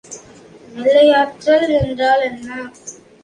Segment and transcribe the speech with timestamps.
[0.75, 2.47] நிலையாற்றல் என்றால் என்ன?